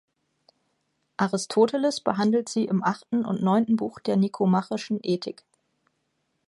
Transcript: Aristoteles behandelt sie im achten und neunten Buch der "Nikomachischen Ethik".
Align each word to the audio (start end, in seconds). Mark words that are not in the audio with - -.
Aristoteles 1.17 1.99
behandelt 2.01 2.49
sie 2.49 2.65
im 2.65 2.83
achten 2.83 3.23
und 3.23 3.43
neunten 3.43 3.75
Buch 3.75 3.99
der 3.99 4.17
"Nikomachischen 4.17 4.99
Ethik". 5.03 5.43